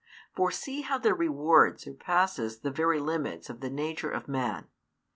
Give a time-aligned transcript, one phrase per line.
[0.35, 4.65] For see how the reward surpasses the very limits of the nature of man.